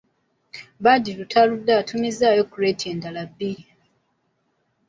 Badru 0.83 1.23
taludde 1.31 1.71
atumizzaayo 1.81 2.43
kuleeti 2.51 2.85
endala 2.93 3.21
bbiri! 3.29 3.65